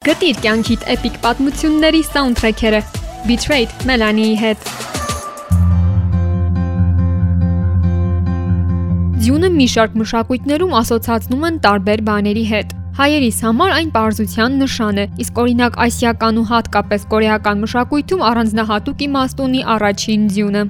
Գտիր 0.00 0.38
կյանքիդ 0.40 0.84
էպիկ 0.94 1.16
պատմությունների 1.20 1.98
սաունդթրեքերը. 2.06 2.78
Betrayed 3.26 3.82
Melanie-ի 3.90 4.38
հետ։ 4.40 4.70
Ձյունը 9.20 9.52
մի 9.58 9.66
շարք 9.74 10.00
մշակույթներում 10.00 10.72
ասոցացնում 10.80 11.46
են 11.50 11.60
տարբեր 11.68 12.04
բաների 12.08 12.46
հետ։ 12.54 12.74
Հայերիս 13.02 13.42
համար 13.50 13.76
այն 13.76 13.92
պարզության 14.00 14.58
նշան 14.64 15.04
է, 15.04 15.06
իսկ 15.20 15.44
օրինակ 15.44 15.80
ասիական 15.84 16.40
ու 16.40 16.48
հատկապես 16.56 17.08
կորեական 17.12 17.64
մշակույթում 17.68 18.26
առանձնահատուկ 18.32 19.08
իմաստ 19.10 19.46
ունի 19.50 19.64
առաջին 19.76 20.28
ձյունը։ 20.32 20.66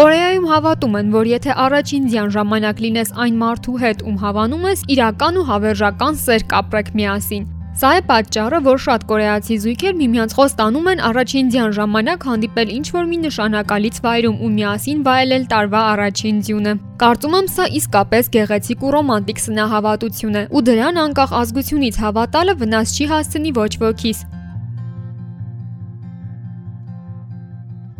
Կորեայում 0.00 0.52
հավատում 0.56 1.02
են, 1.02 1.16
որ 1.20 1.34
եթե 1.36 1.62
առաջին 1.68 2.12
ձյան 2.12 2.36
ժամանակ 2.40 2.86
լինես 2.88 3.18
այն 3.20 3.42
մարդու 3.44 3.80
հետ, 3.84 4.06
ում 4.08 4.22
հավանում 4.24 4.70
ես, 4.72 4.86
իրական 4.96 5.42
ու 5.42 5.50
հավերժական 5.52 6.24
սեր 6.24 6.52
կապրեք 6.56 6.96
միասին։ 6.96 7.52
Սա 7.72 7.90
է 7.96 8.00
պատճառը, 8.04 8.58
որ 8.66 8.80
շատ 8.84 9.04
կորեացի 9.08 9.56
զույգեր 9.62 9.94
միմյանց 9.96 10.32
խոստանում 10.36 10.88
են 10.92 10.98
առաջին 11.08 11.46
ձյան 11.54 11.70
ժամանակ 11.78 12.26
հանդիպել 12.28 12.72
ինչ-որ 12.74 13.06
մի 13.12 13.18
նշանակալից 13.22 14.00
վայրում 14.04 14.36
ու 14.44 14.50
միասին 14.56 15.00
վայելել 15.06 15.46
տարվա 15.52 15.80
առաջին 15.92 16.42
ձյունը։ 16.48 16.74
Կարծում 17.00 17.36
եմ 17.38 17.48
սա 17.54 17.64
իսկապես 17.80 18.28
գեղեցիկ 18.36 18.84
ու 18.84 18.92
ռոմանտիկ 18.92 19.42
սնահավատություն 19.46 20.36
է, 20.36 20.44
ու 20.52 20.62
դրան 20.68 21.00
անկախ 21.06 21.34
ազգությունից 21.40 21.96
հավատալը 22.04 22.56
վնաս 22.60 22.92
չի 22.92 23.08
հասցնի 23.16 23.56
ոչ 23.56 23.72
ոքիս։ 23.88 24.22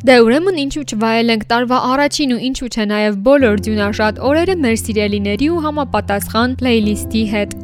Դե 0.02 0.14
ուրեմն 0.20 0.56
ինչու 0.66 0.86
չվայելենք 0.92 1.42
տարվա 1.48 1.76
առաջին 1.96 2.32
ու 2.36 2.40
ինչու 2.52 2.70
չէ 2.74 2.84
նաև 2.92 3.20
բոլոր 3.24 3.60
ձյունաշատ 3.64 4.24
օրերը 4.28 4.56
մեր 4.66 4.80
սիրելիների 4.82 5.52
ու 5.56 5.60
համապատասխան 5.64 6.56
պլեյլիստի 6.60 7.22
հետ։ 7.32 7.60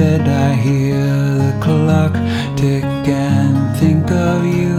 bed, 0.00 0.26
I 0.48 0.54
hear 0.54 1.04
the 1.44 1.52
clock 1.64 2.14
tick 2.56 2.84
and 3.28 3.56
think 3.80 4.06
of 4.10 4.38
you. 4.58 4.76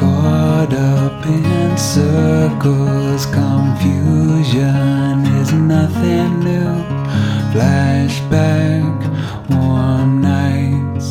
Caught 0.00 0.72
up 0.94 1.18
in 1.26 1.70
circles, 1.94 3.22
confusion 3.42 5.14
is 5.40 5.50
nothing 5.52 6.30
new. 6.48 6.74
Flashback, 7.52 8.96
warm 9.56 10.10
nights, 10.20 11.08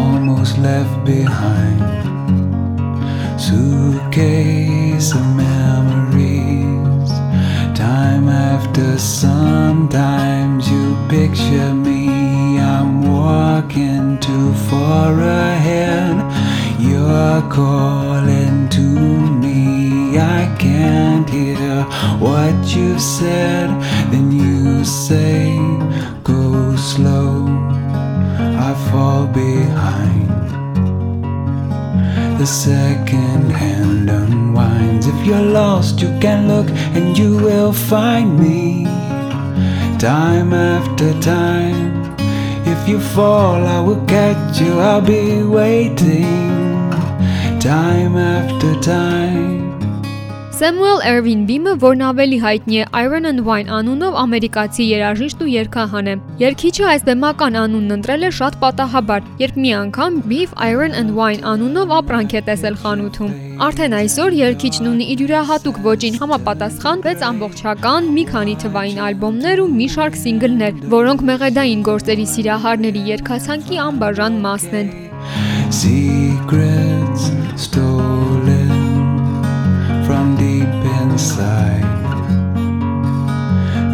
almost 0.00 0.58
left 0.58 0.96
behind. 1.14 1.80
Suitcase 3.46 5.10
calling 17.52 18.66
to 18.70 18.80
me. 18.80 20.18
I 20.18 20.42
can't 20.58 21.28
hear 21.28 21.82
what 22.18 22.54
you've 22.74 23.00
said. 23.00 23.68
Then 24.10 24.32
you 24.32 24.84
say, 24.84 25.58
Go 26.24 26.74
slow. 26.76 27.46
I 28.68 28.72
fall 28.90 29.26
behind. 29.26 30.30
The 32.40 32.46
second 32.46 33.50
hand 33.50 34.08
unwinds. 34.08 35.06
If 35.06 35.26
you're 35.26 35.48
lost, 35.60 36.00
you 36.00 36.08
can 36.20 36.48
look 36.48 36.68
and 36.96 37.16
you 37.18 37.36
will 37.36 37.74
find 37.74 38.40
me. 38.40 38.84
Time 39.98 40.54
after 40.54 41.12
time. 41.20 42.16
If 42.64 42.88
you 42.88 42.98
fall, 42.98 43.66
I 43.66 43.78
will 43.80 44.02
catch 44.06 44.58
you. 44.58 44.80
I'll 44.80 45.02
be 45.02 45.42
waiting. 45.42 46.61
Time 47.62 48.16
after 48.16 48.74
time. 48.80 49.70
Samuel 50.50 50.98
Ervin 51.06 51.44
Beam-ը, 51.46 51.74
որն 51.78 52.00
ավելի 52.08 52.38
հայտնի 52.42 52.78
է 52.82 52.86
Iron 52.98 53.28
and 53.30 53.42
Wine 53.46 53.70
անունով, 53.76 54.16
ամերիկացի 54.18 54.86
երաժիշտ 54.88 55.44
ու 55.44 55.50
երգահան 55.52 56.10
է։ 56.10 56.16
Երգիչը 56.42 56.88
այս 56.92 57.04
բեմական 57.06 57.58
անունն 57.60 57.94
ընտրել 57.96 58.26
է 58.26 58.30
շատ 58.38 58.56
պատահաբար, 58.64 59.28
երբ 59.44 59.60
մի 59.62 59.74
անգամ 59.78 60.18
Beef 60.32 60.56
Iron 60.66 60.98
and 60.98 61.14
Wine 61.14 61.46
անունով 61.52 61.94
ապրանք 62.02 62.34
է 62.34 62.42
տեսել 62.50 62.78
խանութում։ 62.82 63.36
Արդեն 63.68 63.94
այսօր 64.02 64.38
երգիչն 64.42 64.90
ունի 64.92 65.06
իր 65.14 65.22
յուրահատուկ 65.22 65.78
ոճին 65.86 66.18
համապատասխան 66.22 67.04
6 67.06 67.26
ամբողջական 67.30 68.08
մի 68.16 68.24
քանի 68.32 68.56
թվային 68.66 69.02
ալբոմներ 69.06 69.62
ու 69.62 69.68
մի 69.78 69.86
շարք 69.94 70.18
սինգլներ, 70.24 70.82
որոնք 70.98 71.28
մեղեդային 71.30 71.86
գործերի 71.92 72.26
սիրահարների 72.34 73.04
երգացանկի 73.12 73.84
անբաժան 73.86 74.42
մասն 74.48 74.80
են։ 74.82 74.90
Secrets 75.72 76.91
inside. 81.12 81.84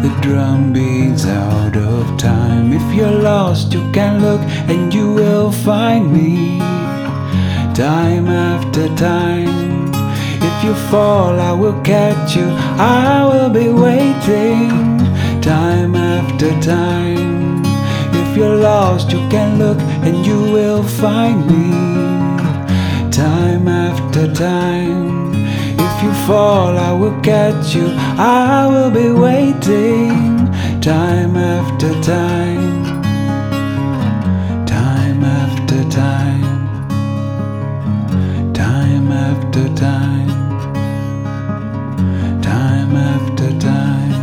The 0.03 0.11
drum 0.21 0.71
beats 0.71 1.25
out 1.25 1.75
of 1.75 2.17
time. 2.17 2.71
If 2.71 2.95
you're 2.95 3.19
lost, 3.31 3.73
you 3.73 3.83
can 3.91 4.21
look 4.21 4.41
and 4.71 4.93
you 4.93 5.13
will 5.13 5.51
find 5.51 6.13
me. 6.13 6.59
Time 7.73 8.27
after 8.27 8.87
time. 8.95 9.91
If 10.49 10.63
you 10.63 10.73
fall, 10.89 11.37
I 11.39 11.51
will 11.51 11.79
catch 11.81 12.37
you. 12.37 12.47
I 12.77 13.25
will 13.29 13.49
be 13.49 13.67
waiting. 13.67 14.69
Time 15.41 15.95
after 15.95 16.49
time. 16.61 17.63
If 18.21 18.37
you're 18.37 18.59
lost, 18.71 19.11
you 19.11 19.21
can 19.29 19.59
look 19.59 19.79
and 20.05 20.25
you 20.25 20.39
will 20.55 20.83
find 20.83 21.39
me. 21.51 21.67
Time 23.11 23.67
after 23.67 24.33
time. 24.33 25.38
If 25.99 26.05
you 26.05 26.13
fall, 26.27 26.77
I 26.77 26.93
will 26.93 27.19
catch 27.19 27.75
you. 27.75 27.89
I 28.17 28.65
will 28.67 28.89
be 28.89 29.11
waiting. 29.11 30.47
Time 30.79 31.35
after 31.35 31.91
time. 32.01 32.85
Time 34.65 35.23
after 35.25 35.83
time. 35.89 36.43
Time 38.53 39.11
after 39.11 39.67
time. 39.75 40.29
Time 42.41 42.95
after 42.95 43.49
time. 43.59 44.21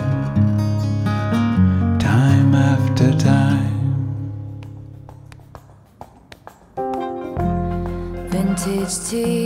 Time 1.98 2.54
after 2.54 3.12
time. 3.19 3.75
Vintage 8.31 8.97
tea, 9.10 9.46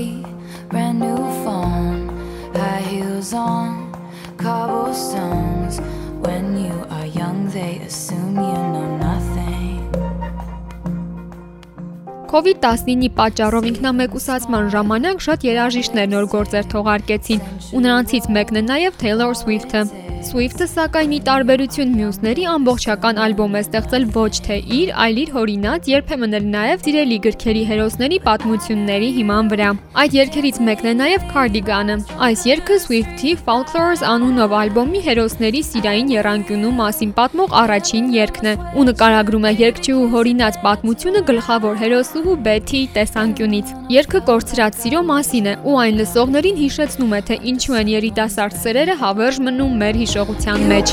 COVID-19-ի 12.31 13.09
պատճառով 13.19 13.65
ինքնամեկուսացման 13.71 14.69
ժամանակ 14.75 15.25
շատ 15.25 15.47
երաժիշտներ 15.49 16.13
նոր 16.13 16.29
գործեր 16.37 16.69
թողարկեցին, 16.77 17.43
ու 17.75 17.83
նրանցից 17.87 18.31
մեկն 18.37 18.61
է 18.61 18.63
նաև 18.69 19.03
Taylor 19.03 19.33
Swift-ը։ 19.41 19.83
Swift-ը 20.21 20.67
սակայն 20.69 21.13
ի 21.17 21.19
տարբերություն 21.25 21.93
մյուսների 21.97 22.43
ամբողջական 22.53 23.19
ալբոմ 23.25 23.55
է 23.57 23.61
ստեղծել 23.65 24.03
ոչ 24.13 24.33
թե 24.45 24.57
իր, 24.77 24.91
այլ 25.05 25.21
իր 25.23 25.31
հորինած, 25.33 25.87
երբեմն 25.91 26.37
էլ 26.39 26.49
նաև 26.55 26.83
սիրելի 26.85 27.19
գրքերի 27.25 27.63
հերոսների 27.71 28.19
պատմությունների 28.27 29.09
հիման 29.17 29.49
վրա։ 29.51 29.71
Այդ 30.03 30.17
երգերից 30.21 30.61
մեկն 30.69 30.91
է 30.91 30.95
նաև 31.01 31.25
Cardigan-ը։ 31.33 31.97
Այս 32.29 32.45
երգը 32.51 32.77
Swift-ի 32.85 33.33
Folklores 33.49 34.05
անունով 34.11 34.55
ալբոմի 34.61 35.01
հերոսների 35.09 35.63
սիրային 35.71 36.13
երանգյունու 36.21 36.75
մասին 36.85 37.17
պատմող 37.17 37.57
առաջին 37.65 38.13
երգն 38.21 38.51
է, 38.53 38.55
ու 38.77 38.87
նկարագրում 38.91 39.49
է 39.49 39.55
երգչուհու 39.65 40.11
հորինած 40.21 40.61
պատմությունը 40.69 41.25
գլխավոր 41.33 41.81
հերոսուհու 42.21 42.43
Betty 42.45 42.81
տեսանկյունից։ 42.93 43.71
Երգը 43.91 44.21
կորցրած 44.29 44.77
սիրո 44.83 45.01
մասին 45.09 45.47
է, 45.49 45.55
ու 45.65 45.77
այն 45.81 45.95
լսողներին 46.01 46.59
հիշեցնում 46.61 47.15
է, 47.17 47.21
թե 47.29 47.37
ինչու 47.51 47.77
են 47.81 47.89
երիտասարդ 47.95 48.57
սերերը 48.61 48.95
հավերժ 49.01 49.41
մնում 49.47 49.75
մեր 49.81 49.95
հիշողության 50.05 50.67
մեջ։ 50.71 50.89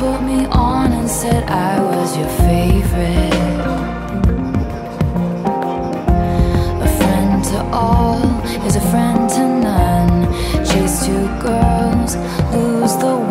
all 7.78 8.24
is 8.66 8.76
a 8.76 8.82
friend 8.90 9.30
to 9.30 9.44
none. 9.62 10.24
Chase 10.66 11.06
two 11.06 11.28
girls, 11.44 12.16
lose 12.56 12.96
the 13.04 13.27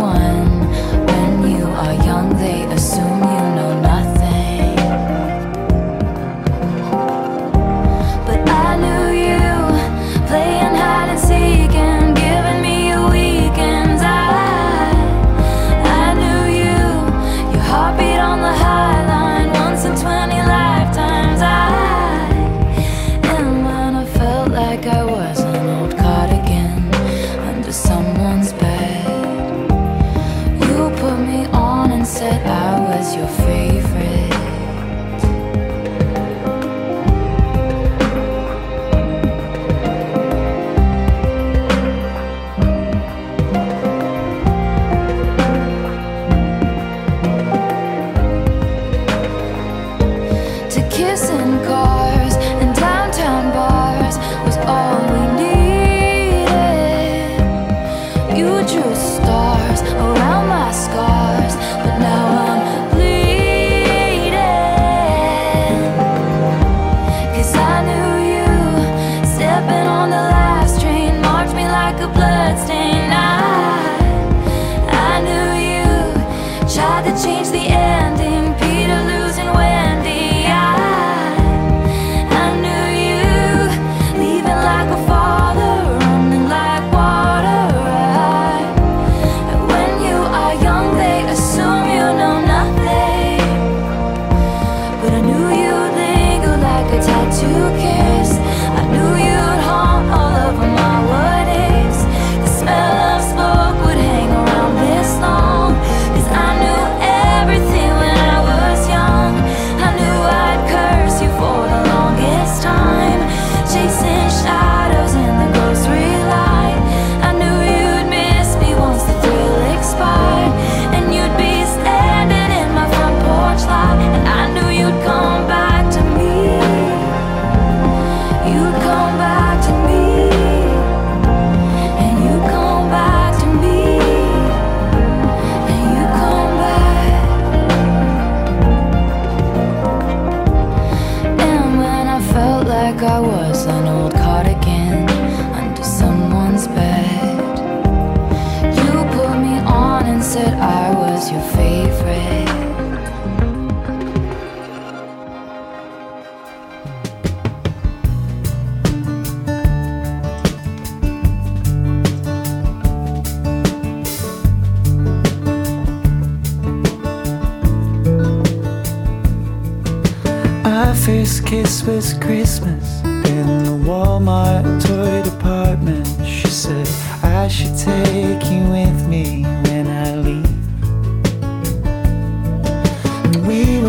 first 171.26 171.46
kiss 171.46 171.82
was 171.84 172.14
Christmas 172.14 173.02
in 173.04 173.64
the 173.64 173.78
Walmart 173.84 174.64
toy 174.84 175.22
department. 175.28 176.06
She 176.26 176.48
said, 176.48 176.88
I 177.22 177.48
should 177.48 177.76
take 177.76 178.44
you 178.50 178.62
with 178.70 179.08
me 179.08 179.55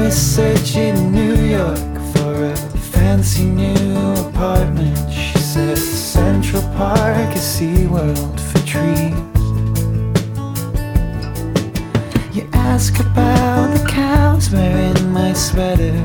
Were 0.07 0.11
searching 0.11 1.11
New 1.11 1.35
York 1.35 1.77
for 2.13 2.45
a 2.45 2.55
fancy 2.93 3.43
new 3.43 4.13
apartment. 4.13 4.97
She 5.11 5.37
said, 5.37 5.77
Central 5.77 6.61
Park 6.77 7.35
is 7.35 7.41
SeaWorld 7.41 8.39
for 8.39 8.59
trees. 8.59 9.11
You 12.33 12.47
ask 12.53 12.97
about 13.01 13.73
the 13.75 13.85
cows 13.85 14.49
wearing 14.49 15.11
my 15.11 15.33
sweater. 15.33 15.97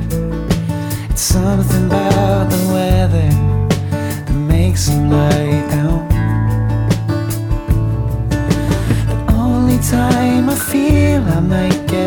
It's 1.09 1.23
something 1.23 1.87
about 1.87 2.51
the 2.51 2.63
weather 2.75 3.31
that 4.27 4.35
makes 4.35 4.87
them 4.87 5.11
lie 5.11 5.61
down. 5.71 6.09
The 9.07 9.33
only 9.35 9.79
time 9.79 10.51
I 10.51 10.57
feel 10.57 11.23
I 11.23 11.39
might 11.39 11.87
get 11.87 12.02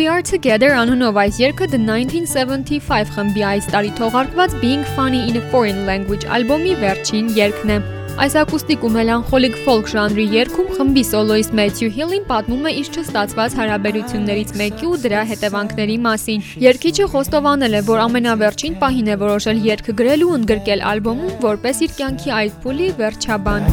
We 0.00 0.06
Are 0.08 0.22
Together 0.24 0.70
անունով 0.80 1.18
այս 1.20 1.38
երգը 1.42 1.66
The 1.74 1.78
1975 1.84 3.10
խմբի 3.12 3.42
այս 3.44 3.66
տարի 3.68 3.90
թողարկված 3.98 4.52
Being 4.62 4.84
Funny 4.96 5.18
in 5.28 5.36
a 5.36 5.42
Foreign 5.52 5.82
Language 5.84 6.22
ալբոմի 6.36 6.70
վերջին 6.80 7.26
երգն 7.36 7.72
է։ 7.74 7.76
Այս 8.24 8.36
ակուստիկ 8.40 8.86
ու 8.88 8.90
մելանխոլիկ 8.94 9.58
ֆոլք 9.66 9.90
ժանրի 9.92 10.24
երգում 10.36 10.70
խմբի 10.78 11.02
սոլոիստ 11.10 11.52
Մեթյու 11.60 11.90
Հիլին 11.98 12.24
պատմում 12.30 12.64
է 12.70 12.72
իր 12.80 12.88
չստացված 12.96 13.56
հարաբերություններից 13.60 14.54
մեկի 14.60 14.88
ու 14.88 15.00
դրա 15.04 15.24
հետևանքների 15.34 15.98
մասին։ 16.06 16.46
Երգիչը 16.64 17.08
խոստովանել 17.12 17.76
է, 17.76 17.82
որ 17.90 18.00
ամենավերջին 18.06 18.78
պահին 18.80 19.10
է 19.10 19.18
որոշել 19.24 19.60
երգը 19.68 19.96
գրել 20.00 20.24
ու 20.24 20.32
ընդգրկել 20.38 20.86
ալբոմում 20.94 21.36
որպես 21.44 21.84
իր 21.84 21.92
կյանքի 22.00 22.34
այդ 22.40 22.56
փուլի 22.64 22.88
վերջաբան։ 23.04 23.68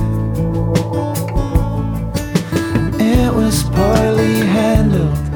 It 3.08 3.32
was 3.32 3.64
poorly 3.72 4.44
handled 4.52 5.27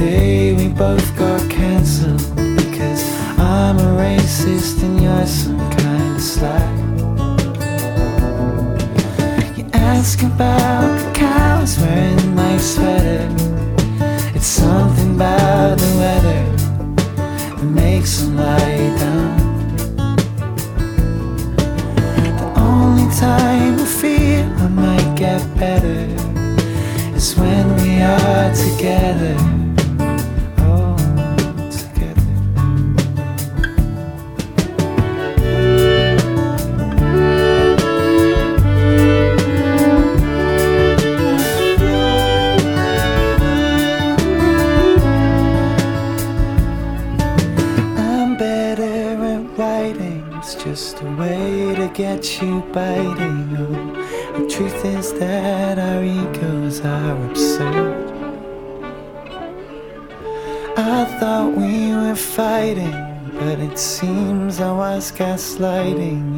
day 0.00 0.54
we 0.54 0.68
both 0.68 1.06
got 1.14 1.40
cancelled 1.50 2.24
because 2.56 3.02
I'm 3.38 3.76
a 3.78 3.90
racist 4.04 4.82
and 4.82 5.02
you're 5.02 5.26
some 5.26 5.58
kind 5.72 6.16
of 6.16 6.22
slag. 6.22 6.70
You 9.58 9.64
ask 9.74 10.22
about 10.22 10.88
the 11.00 11.10
cows 11.12 11.78
wearing 11.80 12.34
my 12.34 12.56
sweater. 12.56 13.28
It's 14.34 14.46
something 14.46 15.16
about 15.16 15.76
the 15.84 15.92
weather 16.02 16.42
that 17.56 17.70
makes 17.82 18.22
them 18.22 18.36
lie 18.36 18.88
down. 19.02 19.32
The 22.40 22.48
only 22.56 23.08
time 23.26 23.74
I 23.78 23.88
feel 24.00 24.46
I 24.64 24.68
might 24.82 25.10
get 25.14 25.42
better 25.58 26.00
is 27.14 27.36
when 27.36 27.64
we 27.82 28.00
are 28.00 28.48
together. 28.54 29.39
Gaslighting 65.20 66.29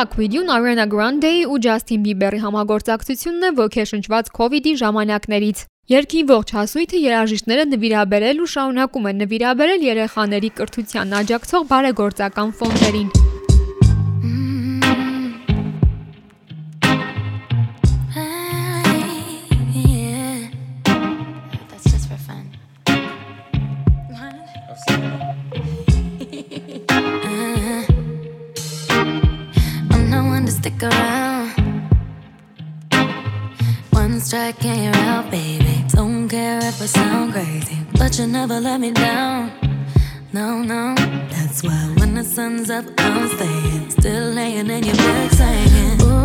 Stuck 0.00 0.16
With 0.16 0.32
You-ն 0.32 0.48
Ariana 0.48 0.86
Grande-ի 0.88 1.40
ու 1.44 1.58
Justin 1.64 2.00
Bieber-ի 2.04 2.38
համագործակցությունն 2.40 3.44
է 3.48 3.50
ոգեշնչված 3.58 4.30
COVID-ի 4.38 4.72
ժամանակներից։ 4.82 5.60
Երկի 5.92 6.22
ողջ 6.30 6.52
հասույթը 6.56 7.00
երաժիշտները 7.04 7.66
նվիրաբերել 7.76 8.40
ու 8.40 8.48
շարունակում 8.56 9.10
են 9.10 9.20
նվիրաբերել 9.24 9.84
երեխաների 9.90 10.50
կրթության 10.60 11.12
աջակցող 11.20 11.68
բարեգործական 11.74 12.56
ֆոնդերին։ 12.62 13.29
stick 30.80 30.92
around. 30.92 31.50
One 33.90 34.20
strike 34.20 34.64
and 34.64 34.84
you're 34.84 35.04
out, 35.04 35.30
baby. 35.30 35.84
Don't 35.88 36.28
care 36.28 36.58
if 36.58 36.80
I 36.80 36.86
sound 36.86 37.32
crazy, 37.32 37.78
but 37.98 38.18
you 38.18 38.26
never 38.26 38.60
let 38.60 38.80
me 38.80 38.90
down. 38.92 39.52
No, 40.32 40.62
no, 40.62 40.94
that's 41.30 41.62
why 41.62 41.94
when 41.98 42.14
the 42.14 42.24
sun's 42.24 42.70
up, 42.70 42.84
I'm 42.98 43.28
staying. 43.28 43.90
Still 43.90 44.32
laying 44.32 44.70
in 44.70 44.84
your 44.84 44.96
bed. 44.96 45.30
Ooh, 46.02 46.04
ooh, 46.04 46.19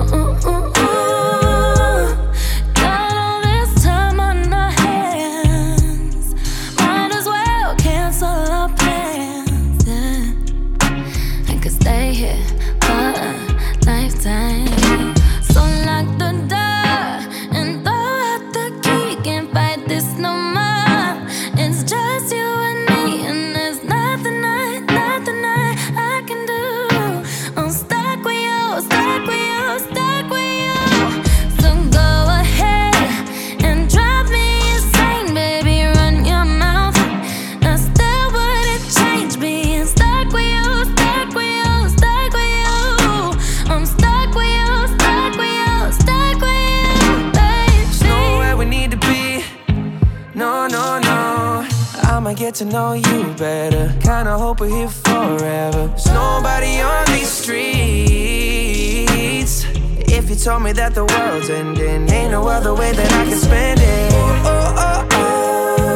told 60.45 60.61
me 60.61 60.71
that 60.71 60.93
the 60.93 61.03
world's 61.03 61.49
ending, 61.49 62.07
ain't 62.13 62.29
no 62.29 62.47
other 62.47 62.75
way 62.75 62.91
that 62.91 63.11
I 63.13 63.25
can 63.25 63.35
spend 63.35 63.79
it. 63.81 64.13
Oh, 64.13 64.43
oh, 64.45 65.07
oh, 65.11 65.87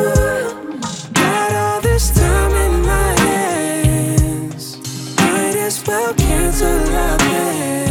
oh. 0.56 1.12
Got 1.14 1.54
all 1.54 1.82
this 1.82 2.10
time 2.10 2.54
in 2.66 2.82
my 2.82 3.20
hands. 3.28 4.78
Might 5.18 5.56
as 5.56 5.86
well 5.86 6.16
cancel 6.16 6.96
our 6.96 7.18
plans. 7.20 7.89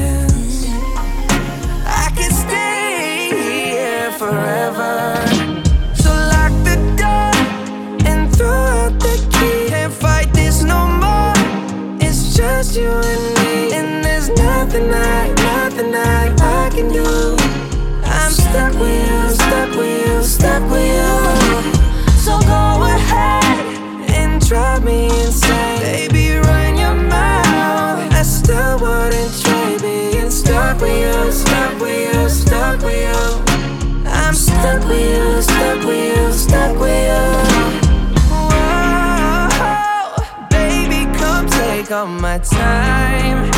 All 41.99 42.07
my 42.07 42.39
time. 42.39 43.51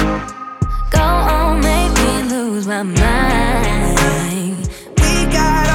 Go 0.90 1.02
on, 1.02 1.60
make 1.60 1.92
me 2.00 2.22
lose 2.34 2.66
my 2.66 2.82
mind. 2.82 4.68
We 4.96 5.26
got 5.30 5.69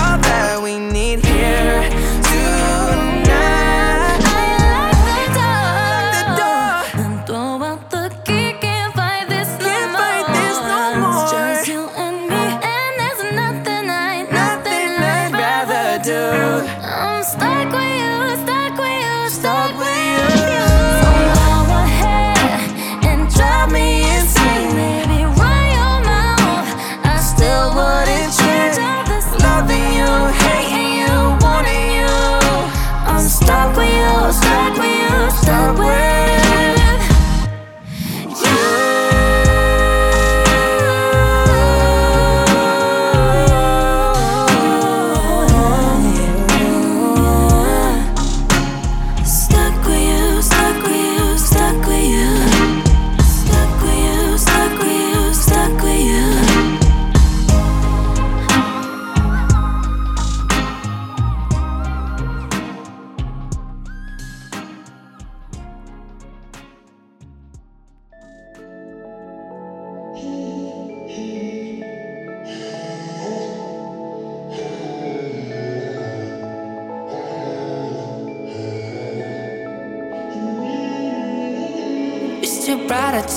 Bright. 83.16 83.32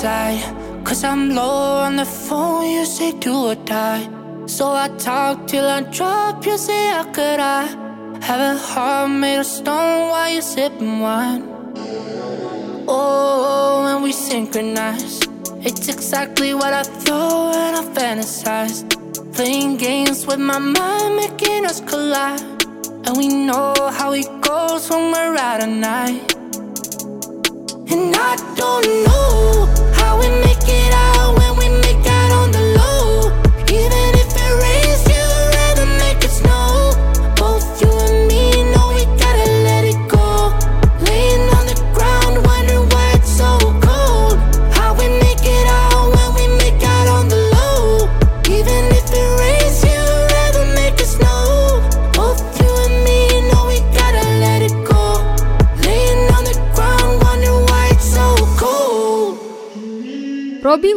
Cause 0.85 1.05
I'm 1.05 1.37
low 1.37 1.85
on 1.87 1.95
the 1.95 2.05
phone, 2.05 2.69
you 2.69 2.85
say 2.85 3.13
do 3.13 3.33
or 3.33 3.55
die. 3.55 4.09
So 4.47 4.73
I 4.73 4.89
talk 4.99 5.47
till 5.47 5.65
I 5.65 5.83
drop, 5.83 6.45
you 6.45 6.59
say 6.59 6.91
how 6.91 7.05
could 7.05 7.39
I 7.39 7.67
have 8.21 8.41
a 8.41 8.59
heart 8.59 9.11
made 9.11 9.39
of 9.39 9.47
stone 9.47 10.09
while 10.11 10.33
you're 10.33 10.43
sipping 10.43 10.99
wine? 10.99 11.45
Oh, 12.89 13.85
when 13.85 14.03
we 14.03 14.11
synchronize, 14.11 15.21
it's 15.61 15.89
exactly 15.89 16.55
what 16.55 16.73
I 16.73 16.83
thought 16.83 17.55
and 17.55 17.77
I 17.77 17.85
fantasized. 17.95 18.89
Playing 19.33 19.77
games 19.77 20.27
with 20.27 20.41
my 20.41 20.59
mind, 20.59 21.15
making 21.15 21.67
us 21.67 21.81
collide. 21.83 22.43
And 23.07 23.17
we 23.17 23.29
know 23.29 23.75
how 23.93 24.13
it 24.13 24.27
goes 24.41 24.91
when 24.91 25.13
we're 25.13 25.37
out 25.37 25.61
at 25.61 25.69
night. 25.69 26.38
And 27.91 28.15
I 28.15 28.37
don't 28.55 28.87
know 29.05 29.93
how 29.95 30.21
it 30.21 30.48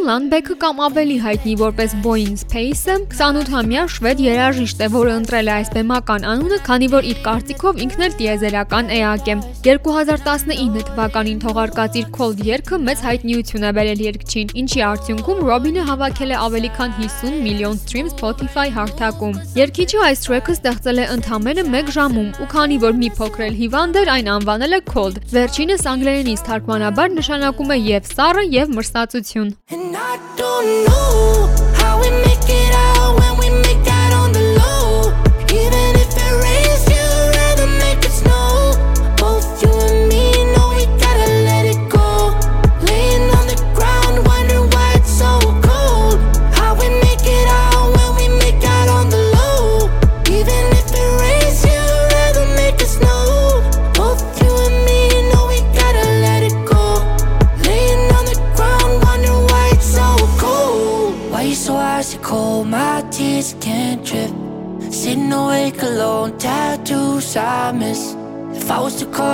Լանդբեքը 0.02 0.54
կամ 0.58 0.80
ավելի 0.82 1.16
հայտնի 1.22 1.52
որպես 1.60 1.92
Boeing 2.02 2.38
Space-ը 2.40 2.94
28-ամյա 3.12 3.82
շվեդ 3.94 4.22
երաժիշտ 4.24 4.80
է, 4.82 4.86
որը 4.90 5.12
ընտրել 5.20 5.50
է 5.50 5.52
այս 5.54 5.68
բեմական 5.76 6.24
անունը, 6.26 6.58
քանի 6.66 6.88
որ 6.90 7.06
իր 7.12 7.20
կարծիքով 7.26 7.78
ինքն 7.84 8.02
էլ 8.06 8.16
տիեզերական 8.18 8.90
էակ 8.96 9.30
է։ 9.30 9.36
2019 9.62 10.82
թվականին 10.88 11.38
թողարկած 11.44 11.98
իր 12.00 12.08
Cold 12.16 12.42
երգը 12.48 12.80
մեծ 12.82 13.04
հայտնիություն 13.06 13.66
է 13.68 13.70
բերել 13.78 14.02
երգչին, 14.08 14.50
ինչի 14.62 14.82
արդյունքում 14.90 15.44
Ռոբինը 15.46 15.86
հավաքել 15.92 16.34
է 16.34 16.40
ավելի 16.42 16.72
քան 16.82 16.96
50 16.98 17.38
միլիոն 17.46 17.78
սթրիմ 17.78 18.10
Spotify 18.16 18.66
հարթակում։ 18.74 19.38
Երգիչը 19.62 20.02
այս 20.08 20.26
track-ը 20.26 20.56
ստեղծել 20.58 20.98
է 20.98 21.06
ընդամենը 21.14 21.66
1 21.70 21.94
ժամում, 21.94 22.28
ու 22.42 22.50
քանի 22.56 22.80
որ 22.82 22.98
մի 22.98 23.12
փոքր 23.22 23.46
էլ 23.46 23.56
հիվանդ 23.62 24.02
էր, 24.02 24.12
այն 24.18 24.32
անվանել 24.34 24.78
է 24.78 24.82
Cold։ 24.90 25.22
Վերջինս 25.36 25.88
անգլերենից 25.94 26.44
թարգմանաբար 26.50 27.16
նշանակում 27.22 27.72
է 27.76 27.80
եւ 27.92 28.12
սառը, 28.16 28.46
եւ 28.58 28.76
մրսածություն։ 28.80 29.91
And 29.92 30.00
I 30.00 30.16
don't 30.38 30.86
know 30.86 31.74
how 31.74 32.00
we 32.00 32.08
make 32.24 32.48
it 32.48 32.74
out 32.74 32.91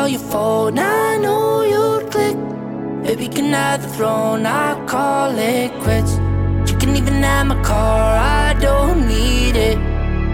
your 0.08 0.20
phone, 0.20 0.78
I 0.78 1.18
know 1.18 1.62
you'd 1.62 2.10
click. 2.10 2.36
Baby, 3.04 3.28
can 3.28 3.52
have 3.52 3.82
the 3.82 3.88
throne? 3.88 4.46
I 4.46 4.74
call 4.86 5.36
it 5.36 5.70
quits. 5.82 6.12
You 6.70 6.76
can 6.78 6.96
even 6.96 7.22
have 7.22 7.46
my 7.46 7.62
car, 7.62 8.16
I 8.16 8.54
don't 8.60 9.06
need 9.06 9.56
it. 9.56 9.78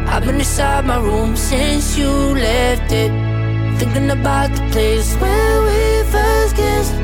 I've 0.08 0.24
been 0.24 0.36
inside 0.36 0.84
my 0.84 0.98
room 0.98 1.36
since 1.36 1.98
you 1.98 2.08
left 2.08 2.92
it. 2.92 3.12
Thinking 3.78 4.10
about 4.10 4.50
the 4.54 4.62
place 4.70 5.14
where 5.16 5.62
we 5.66 6.10
first 6.10 6.56
kissed. 6.56 6.94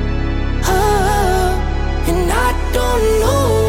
Oh, 0.64 1.50
and 2.08 2.30
I 2.30 2.50
don't 2.72 3.20
know 3.20 3.59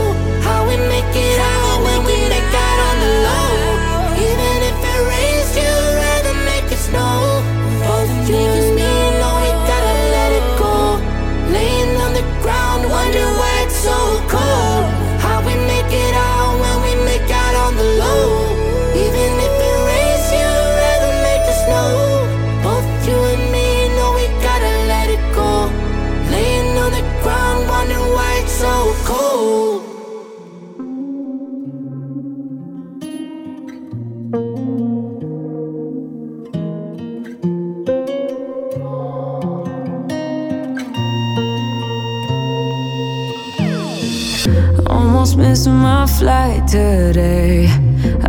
flight 46.22 46.68
today. 46.68 47.66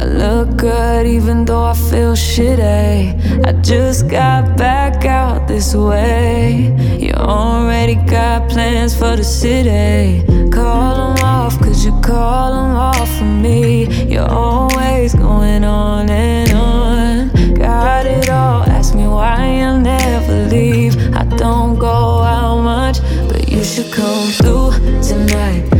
I 0.01 0.05
look 0.07 0.57
good 0.57 1.07
even 1.07 1.45
though 1.45 1.65
I 1.65 1.75
feel 1.75 2.15
shitty. 2.15 3.47
I 3.47 3.53
just 3.61 4.09
got 4.09 4.57
back 4.57 5.05
out 5.05 5.47
this 5.47 5.75
way. 5.75 6.75
You 6.99 7.13
already 7.13 7.97
got 7.97 8.49
plans 8.49 8.97
for 8.97 9.15
the 9.15 9.23
city. 9.23 10.25
Call 10.51 10.95
them 11.01 11.23
off, 11.23 11.59
cause 11.59 11.85
you 11.85 11.93
call 12.01 12.49
them 12.57 12.75
off 12.91 13.11
for 13.19 13.31
me. 13.47 13.85
You're 14.11 14.33
always 14.47 15.15
going 15.15 15.63
on 15.63 16.09
and 16.09 16.51
on. 16.53 17.55
Got 17.55 18.07
it 18.07 18.31
all, 18.31 18.63
ask 18.63 18.95
me 18.95 19.07
why 19.07 19.61
I'll 19.67 19.79
never 19.79 20.47
leave. 20.49 20.97
I 21.15 21.25
don't 21.37 21.79
go 21.79 22.23
out 22.23 22.63
much, 22.63 23.01
but 23.29 23.51
you 23.51 23.63
should 23.63 23.93
come 23.93 24.29
through 24.39 24.71
tonight. 25.03 25.72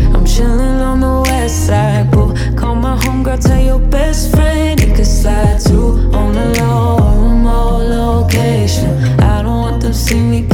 Homegirl, 3.33 3.43
tell 3.43 3.61
your 3.61 3.79
best 3.79 4.31
friend 4.35 4.81
he 4.81 4.87
could 4.93 5.07
slide 5.07 5.61
too 5.61 6.11
on 6.13 6.35
the 6.35 6.61
low 6.61 6.97
remote 7.29 7.89
location. 7.89 8.91
I 9.21 9.43
don't 9.43 9.61
want 9.61 9.83
them 9.83 9.93
see 9.93 10.21
me 10.21 10.52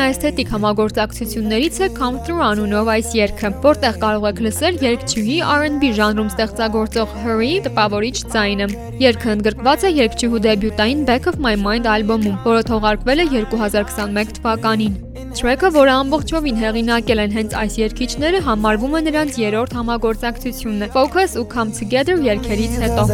Ամենաէսթետիկ 0.00 0.50
համագործակցություններից 0.54 1.78
է 1.84 1.86
Come 1.92 2.20
Through 2.24 2.40
անունով 2.40 2.88
այս 2.88 3.08
երգը, 3.18 3.48
որտեղ 3.66 3.96
կարող 4.00 4.22
եք 4.30 4.38
լսել 4.46 4.78
երգչուհի 4.80 5.34
R&B 5.44 5.90
ժանրում 5.98 6.30
ստեղծագործող 6.32 7.12
Hurry 7.20 7.50
տպավորիչ 7.66 8.14
ձայնը։ 8.32 8.68
Երգը 9.04 9.28
ընդգրկված 9.34 9.84
է 9.84 9.90
երգչուհու 9.98 10.40
դեբյուտային 10.46 11.04
Back 11.10 11.28
of 11.28 11.36
My 11.44 11.52
Mind 11.60 11.90
ալբոմում, 11.92 12.38
որը 12.48 12.62
թողարկվել 12.70 13.20
է 13.20 13.26
2021 13.52 14.32
թվականին։ 14.40 14.96
Track-ը, 15.36 15.68
որը 15.76 15.92
ամբողջովին 16.00 16.62
հեղինակել 16.64 17.22
են 17.26 17.36
հենց 17.36 17.58
այս 17.60 17.76
երգիչները, 17.84 18.40
համարվում 18.48 18.96
է 18.96 19.04
նրանց 19.10 19.36
երրորդ 19.44 19.76
համագործակցությունն 19.80 20.94
Focus 20.96 21.36
ու 21.36 21.44
Come 21.52 21.76
Together 21.76 22.16
երգերից 22.24 22.80
հետո։ 22.86 23.04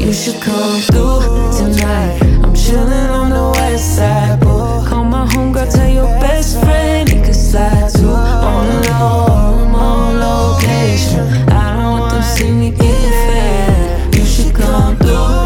you 0.00 0.12
should 0.12 0.40
come 0.40 0.80
through 0.88 1.20
tonight. 1.52 2.43
I'm 2.64 2.70
chilling 2.70 3.10
on 3.10 3.28
the 3.28 3.50
west 3.58 3.96
side, 3.96 4.40
boo. 4.40 4.88
Call 4.88 5.04
my 5.04 5.26
homegirl, 5.26 5.70
tell 5.70 5.86
your 5.86 6.06
best 6.18 6.58
friend 6.60 7.06
he 7.06 7.20
could 7.20 7.34
slide 7.34 7.90
too 7.92 8.08
on 8.08 8.82
low, 8.84 9.58
remote 9.60 10.56
location. 10.56 11.20
I 11.50 11.76
don't 11.76 12.00
want 12.00 12.12
them 12.14 12.22
see 12.22 12.50
me 12.50 12.70
getting 12.70 13.10
fed. 13.28 14.14
You 14.14 14.24
should 14.24 14.54
come 14.54 14.96
through 14.96 15.43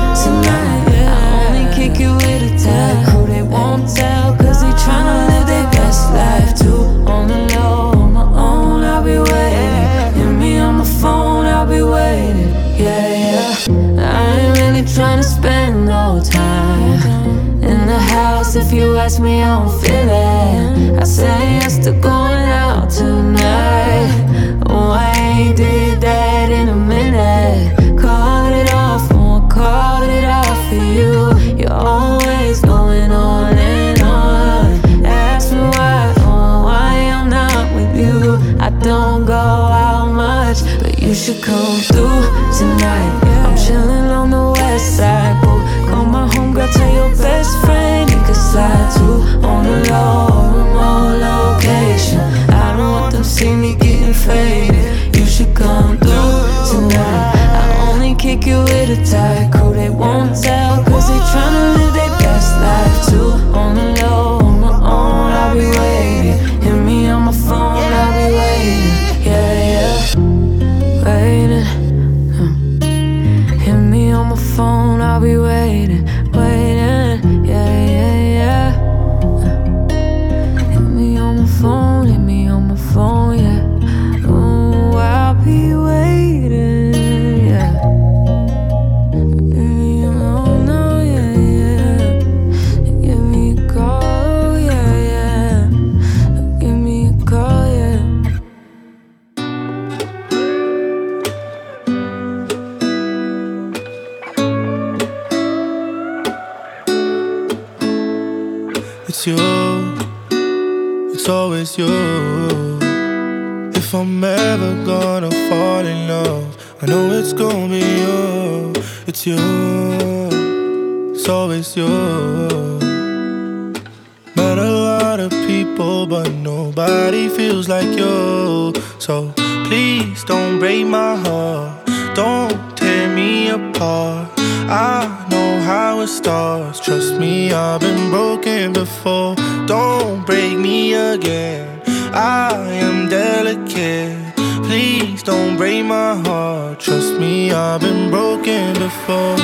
feels 127.48 127.68
like 127.68 127.90
you. 127.98 128.72
So 128.98 129.32
please 129.68 130.22
don't 130.24 130.58
break 130.58 130.86
my 130.86 131.16
heart, 131.16 131.86
don't 132.14 132.76
tear 132.76 133.08
me 133.14 133.48
apart. 133.48 134.28
I 134.70 135.26
know 135.30 135.50
how 135.60 136.00
it 136.00 136.08
starts. 136.08 136.78
Trust 136.78 137.14
me, 137.14 137.52
I've 137.52 137.80
been 137.80 138.10
broken 138.10 138.72
before. 138.72 139.34
Don't 139.66 140.26
break 140.26 140.58
me 140.58 140.92
again. 140.92 141.66
I 142.12 142.52
am 142.86 143.08
delicate. 143.08 144.34
Please 144.68 145.22
don't 145.22 145.56
break 145.56 145.86
my 145.86 146.16
heart. 146.26 146.80
Trust 146.80 147.14
me, 147.18 147.50
I've 147.50 147.80
been 147.80 148.10
broken 148.10 148.74
before. 148.74 149.36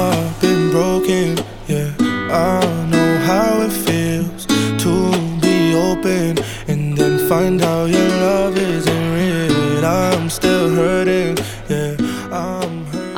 I've 0.00 0.40
been 0.40 0.70
broken, 0.70 1.28
yeah. 1.68 1.90
I 2.52 2.60
know 2.92 3.10
how 3.30 3.60
it 3.66 3.74
feels 3.86 4.46
to 4.84 4.92
be 5.44 5.74
open 5.74 6.49
find 7.30 7.62
out 7.62 7.88
your 7.88 8.08
love 8.08 8.58
isn't 8.58 9.12
real. 9.14 9.84
I'm 9.84 10.28
still 10.28 10.68
hurting. 10.68 11.38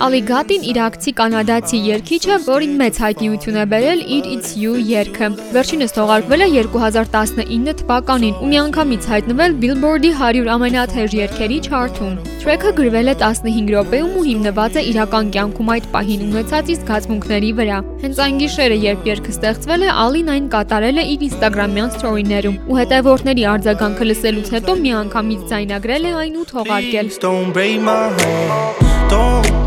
Ալիգատին 0.02 0.64
իրաքցի 0.66 1.12
կանադացի 1.14 1.78
երգիչը, 1.86 2.36
որին 2.42 2.72
մեծ 2.80 2.96
հայտնիություն 3.02 3.58
է 3.60 3.66
բերել 3.70 4.00
իր 4.16 4.24
It's 4.32 4.48
You 4.58 4.72
երգը։ 4.88 5.28
Վերջինս 5.54 5.94
թողարկվել 5.94 6.42
է 6.42 6.48
2019 6.56 7.76
թվականին 7.82 8.40
ու 8.42 8.48
միանգամից 8.50 9.06
հայտնվել 9.12 9.54
Billboard-ի 9.62 10.10
100 10.18 10.50
ամենաթեժ 10.56 11.14
երգերի 11.20 11.60
չարթում։ 11.68 12.18
Թրեքը 12.42 12.72
գրվել 12.82 13.12
է 13.12 13.14
15 13.22 13.70
րոպեում 13.76 14.18
ու 14.18 14.26
հիմնված 14.26 14.80
է 14.82 14.84
իրական 14.90 15.32
կյանքում 15.38 15.72
այդ 15.76 15.88
պահին 15.94 16.26
ունեցած 16.32 16.74
իսկ 16.74 16.82
զգացմունքների 16.82 17.54
վրա։ 17.62 17.78
Հենց 18.02 18.22
այն 18.26 18.42
գիշերը, 18.42 18.82
երբ 18.90 19.08
երգը 19.12 19.34
ստեղծվել 19.38 19.86
է, 19.86 19.90
Ալին 20.02 20.34
այն 20.34 20.52
կատարել 20.58 20.98
է 20.98 21.08
իր 21.14 21.26
Instagram-յան 21.30 21.94
story-ներում 22.02 22.60
ու 22.66 22.82
հետևորդների 22.82 23.46
արձագանքը 23.54 24.10
լսելուց 24.10 24.54
հետո 24.58 24.78
միանգամից 24.82 25.48
ձայնագրել 25.54 26.10
է 26.10 26.14
այն 26.26 26.38
ու 26.42 26.48
թողարկել։ 26.50 27.18
don't 27.22 27.52
break 27.54 27.78
my 27.78 28.10
heart. 28.18 28.82
Don't 29.12 29.61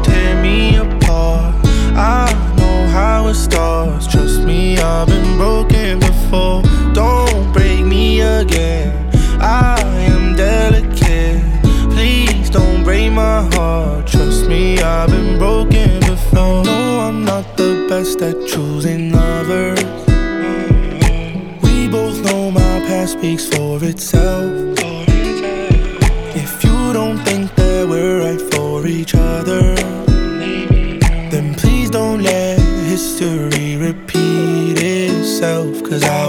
me 0.46 0.76
apart. 0.78 1.56
I 1.96 2.26
know 2.58 2.78
how 2.98 3.28
it 3.28 3.36
starts. 3.36 4.06
Trust 4.08 4.42
me, 4.50 4.78
I've 4.78 5.08
been 5.08 5.38
broken 5.38 6.00
before. 6.00 6.62
Don't 6.94 7.52
break 7.54 7.82
me 7.86 8.22
again. 8.22 8.92
I 9.42 9.80
am 10.14 10.36
delicate. 10.36 11.42
Please 11.96 12.50
don't 12.50 12.84
break 12.84 13.12
my 13.12 13.40
heart. 13.56 14.08
Trust 14.08 14.48
me, 14.48 14.64
I've 14.80 15.10
been 15.10 15.38
broken 15.38 16.00
before. 16.12 16.64
No, 16.72 16.80
I'm 17.08 17.20
not 17.26 17.46
the 17.58 17.72
best 17.90 18.22
at 18.22 18.38
choosing 18.52 19.12
lovers. 19.12 19.84
We 21.64 21.88
both 21.88 22.18
know 22.26 22.52
my 22.52 22.76
past 22.88 23.14
speaks 23.18 23.46
for 23.54 23.84
itself. 23.84 24.75
Cause 35.96 36.04
I 36.04 36.25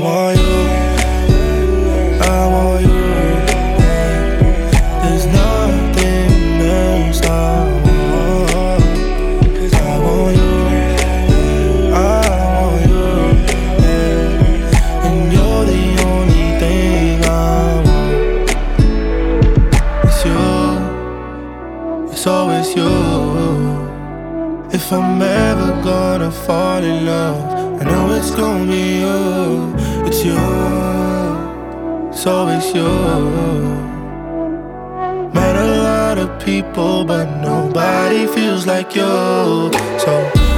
I'm 25.54 25.82
gonna 25.82 26.30
fall 26.30 26.82
in 26.82 27.06
love, 27.06 27.80
I 27.80 27.84
know 27.84 28.12
it's 28.14 28.30
gonna 28.32 28.66
be 28.66 29.00
you. 29.04 29.74
It's 30.08 30.24
you, 30.24 30.36
it's 32.10 32.26
always 32.26 32.66
you. 32.74 32.88
Met 35.32 35.56
a 35.56 35.82
lot 35.82 36.18
of 36.18 36.28
people, 36.44 37.04
but 37.04 37.26
nobody 37.40 38.26
feels 38.26 38.66
like 38.66 38.94
you. 38.96 39.70
So 40.04 40.12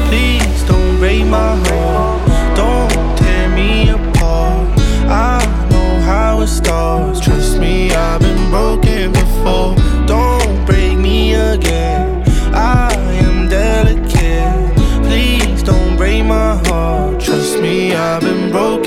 please 0.09 0.62
don't 0.64 0.96
break 0.98 1.24
my 1.27 1.57
heart, 1.66 2.57
don't 2.57 3.18
tear 3.18 3.48
me 3.51 3.90
apart. 3.90 4.68
I 5.07 5.44
know 5.70 6.01
how 6.01 6.40
it 6.40 6.48
starts. 6.48 7.20
Trust 7.20 7.59
me, 7.59 7.90
I've 7.92 8.20
been 8.20 8.51
broken 8.51 9.12
before. 9.12 9.74
Don't 10.07 10.38
I've 18.18 18.24
been 18.24 18.50
broken 18.50 18.77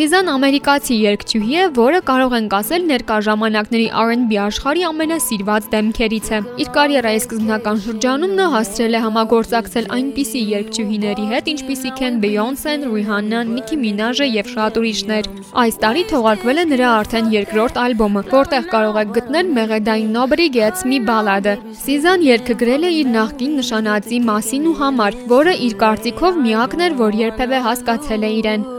Սիզան 0.00 0.30
ամերիկացի 0.32 0.94
երգչուհի 0.96 1.56
է, 1.60 1.64
որը 1.76 1.98
կարող 2.08 2.34
ենք 2.38 2.54
ասել 2.56 2.84
ներկա 2.88 3.16
ժամանակների 3.26 3.88
R&B 4.00 4.38
աշխարհի 4.40 4.84
ամենասիրված 4.88 5.66
դեմքերից 5.74 6.30
է։ 6.32 6.38
Իր 6.64 6.70
կարիերայի 6.76 7.20
սկզբնական 7.20 7.82
շրջանում 7.84 8.32
նա 8.38 8.46
հասցրել 8.54 8.96
է 8.96 9.02
համագործակցել 9.04 9.90
այնպիսի 9.98 10.42
երգչուհիների 10.54 11.26
հետ, 11.34 11.52
ինչպիսիք 11.52 12.00
են 12.08 12.16
Beyoncé-ն, 12.24 12.88
Rihanna-ն, 12.94 13.52
Nicki 13.60 13.80
Minaj-ը 13.84 14.30
եւ 14.40 14.50
շատ 14.56 14.80
ուրիշներ։ 14.80 15.30
Այս 15.60 15.78
տարի 15.84 16.06
թողարկվել 16.16 16.64
է 16.64 16.66
նրա 16.72 16.96
արդեն 17.04 17.30
երկրորդ 17.36 17.80
ալբոմը, 17.84 18.24
որտեղ 18.32 18.72
կարող 18.72 19.00
եք 19.04 19.14
գտնել 19.20 19.54
մեղեդային 19.60 20.10
Nobody 20.16 20.48
Gets 20.56 20.88
Me 20.88 21.04
բալադը։ 21.12 21.56
Սիզան 21.84 22.28
երգը 22.30 22.60
գրել 22.64 22.88
է 22.88 22.96
իր 23.04 23.14
նախկին 23.20 23.56
նշանածի 23.60 24.24
մասին 24.32 24.68
ու 24.72 24.76
համար, 24.80 25.22
որը 25.36 25.56
իր 25.68 25.80
կարծիքով 25.84 26.44
միակն 26.48 26.88
էր, 26.88 27.00
որ 27.04 27.24
երբևէ 27.26 27.64
հասկացել 27.68 28.30
է 28.30 28.36
իրեն։ 28.40 28.70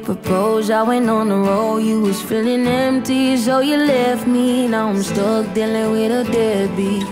Proposed. 0.04 0.70
I 0.70 0.82
went 0.82 1.08
on 1.08 1.28
the 1.28 1.36
road. 1.36 1.78
You 1.78 2.00
was 2.00 2.20
feeling 2.20 2.66
empty, 2.66 3.36
so 3.36 3.60
you 3.60 3.76
left 3.76 4.26
me. 4.26 4.68
Now 4.68 4.88
I'm 4.90 5.02
stuck 5.02 5.52
dealing 5.54 5.90
with 5.92 6.12
a 6.12 6.24
deadbeat. 6.30 7.02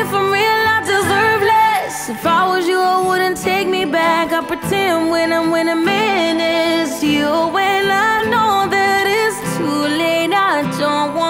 If 0.00 0.08
I'm 0.18 0.30
real, 0.30 0.62
I 0.76 0.78
deserve 0.84 1.42
less. 1.54 2.08
If 2.08 2.26
I 2.26 2.48
was 2.48 2.66
you, 2.66 2.80
I 2.80 3.06
wouldn't 3.06 3.36
take 3.36 3.68
me 3.68 3.84
back. 3.84 4.32
I 4.32 4.44
pretend 4.44 5.10
when 5.10 5.32
I'm 5.32 5.50
with 5.52 5.68
a 5.68 5.76
man, 5.76 6.40
it's 6.40 7.02
you. 7.02 7.30
When 7.56 7.84
I 8.10 8.24
know 8.32 8.68
that 8.74 9.04
it's 9.20 9.38
too 9.56 9.82
late, 10.02 10.32
I 10.32 10.62
don't 10.80 11.14
wanna 11.14 11.21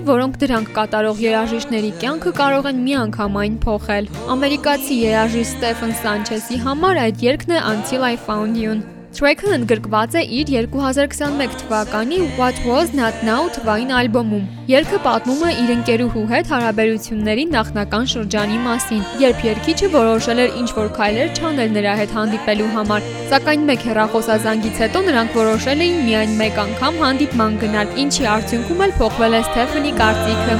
Երգեր, 0.00 0.12
որոնք 0.16 0.36
դրանք 0.40 0.68
կատարող 0.76 1.18
երաժիշտների 1.20 1.90
կյանքը 2.00 2.30
կարող 2.38 2.68
են 2.70 2.78
միանգամայն 2.86 3.58
փոխել։ 3.64 4.06
Ամերիկացի 4.34 4.96
երաժիշտ 5.00 5.58
Ստեֆեն 5.60 5.92
Սանչեսի 5.98 6.60
համար 6.64 7.02
այդ 7.02 7.26
երգն 7.26 7.52
է 7.58 7.60
Until 7.74 8.08
I 8.08 8.16
Found 8.24 8.62
You-ն։ 8.62 8.99
Track-ը 9.20 9.50
ընդգրկված 9.52 10.14
է 10.16 10.20
իր 10.32 10.50
2021 10.50 11.56
թվականի 11.60 12.20
What 12.38 12.60
Was 12.64 12.94
Not 12.96 13.18
Now 13.26 13.50
թվային 13.52 13.90
ալբոմում։ 13.92 14.46
Երգը 14.70 15.00
պատմում 15.04 15.42
է 15.44 15.50
իր 15.60 15.72
ընկերուհու 15.74 16.22
հետ 16.30 16.52
հարաբերությունների 16.54 17.44
նախնական 17.52 18.08
շրջանի 18.14 18.56
մասին, 18.64 19.04
երբ 19.20 19.44
երգիչը 19.50 19.90
որոշել 19.98 20.40
էր 20.46 20.56
ինչ-որ 20.62 20.88
քայլեր 20.96 21.36
չանել 21.36 21.76
նրա 21.76 21.94
հետ 22.00 22.16
հանդիպելու 22.16 22.72
համար, 22.78 23.12
սակայն 23.34 23.68
մեկ 23.68 23.86
հեռախոսազանգից 23.90 24.82
հետո 24.86 25.04
նրանք 25.10 25.38
որոշել 25.42 25.84
էին 25.84 26.02
միայն 26.08 26.36
մեկ 26.40 26.64
անգամ 26.64 27.00
հանդիպման 27.04 27.60
գնալ, 27.66 27.94
ինչի 28.06 28.30
արդյունքում 28.40 28.84
էլ 28.88 28.98
փոխվել 29.04 29.36
է 29.36 29.44
Ստեֆանի 29.50 29.96
կարծիքը։ 30.00 30.56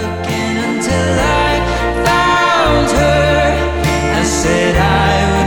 until 0.81 1.16
I 1.25 1.57
found 2.05 2.90
her. 3.01 3.53
I 4.20 4.25
said 4.25 4.77
I 4.77 5.39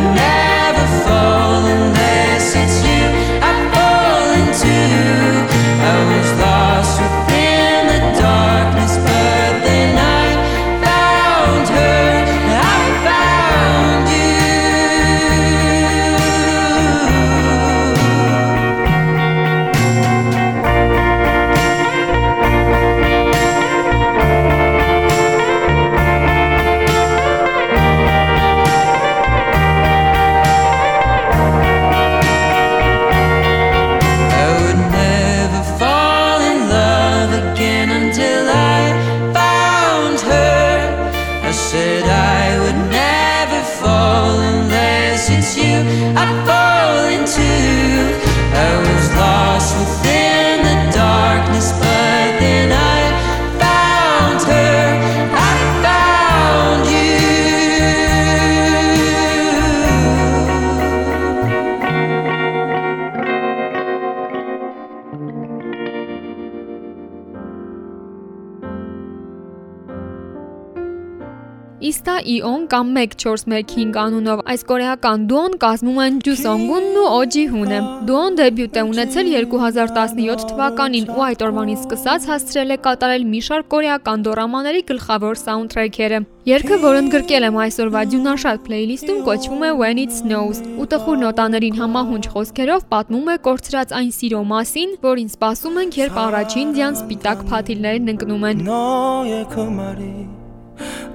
Delta 72.13 72.29
Ion 72.29 72.67
կամ 72.69 72.89
1415 72.93 73.95
անունով 73.97 74.41
այս 74.51 74.63
կորեական 74.69 75.23
դուոն 75.29 75.53
կազմում 75.61 75.99
են 76.03 76.17
Ջուսոնգունն 76.25 76.97
ու 77.01 77.05
Օջի 77.17 77.45
Հունը։ 77.53 77.79
Դուոն 78.09 78.37
դեբյուտ 78.39 78.77
է 78.77 78.83
ունեցել 78.89 79.29
2017 79.33 80.45
թվականին 80.51 81.07
ու 81.13 81.23
այդ 81.27 81.45
օրվանից 81.47 81.79
սկսած 81.87 82.27
հասցրել 82.29 82.75
է 82.75 82.77
կատարել 82.85 83.25
մի 83.33 83.41
շարք 83.47 83.69
կորեական 83.73 84.25
դորամաների 84.27 84.83
գլխավոր 84.93 85.41
սաունդթրեքերը։ 85.41 86.19
Երգը, 86.43 86.77
որ 86.83 86.99
ընդգրկել 87.01 87.47
եմ 87.47 87.59
այսօրվա 87.63 88.01
Ձյունաշատ 88.13 88.63
պլեյլիստում, 88.67 89.19
կոչվում 89.29 89.63
է 89.63 89.71
When 89.79 90.01
It 90.03 90.11
Snows 90.19 90.59
ու 90.75 90.87
տխուր 90.91 91.17
նոտաներին 91.23 91.79
համահունչ 91.79 92.25
խոսքերով 92.35 92.85
պատմում 92.93 93.31
է 93.31 93.39
կորցրած 93.47 93.95
այն 94.03 94.11
սիրո 94.19 94.43
մասին, 94.51 94.95
որին 95.07 95.33
սպասում 95.33 95.81
ենք, 95.87 95.99
երբ 96.03 96.21
առաջին 96.27 96.77
ձյան 96.77 97.01
սպիտակ 97.01 97.49
փաթիլներն 97.49 98.15
ընկնում 98.17 98.47
են։ 98.51 98.65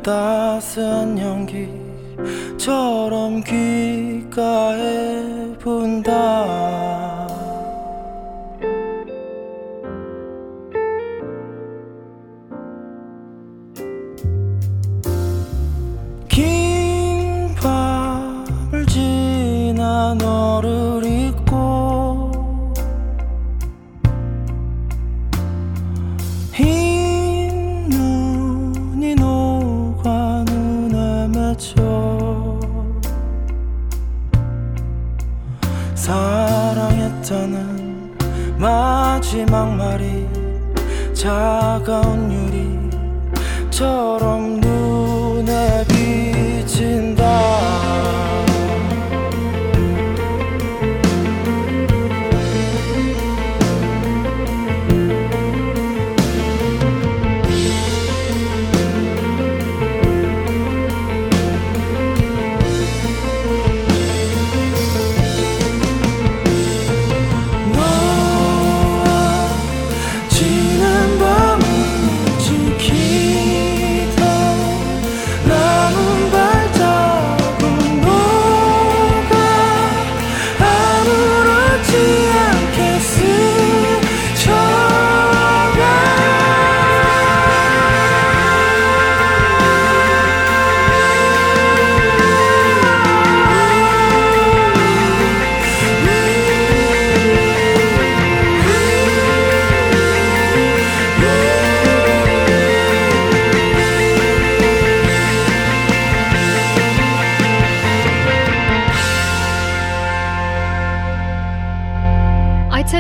따스한 0.03 1.19
연기처럼 2.57 3.45
귓가에 3.45 5.29
분다 5.59 7.48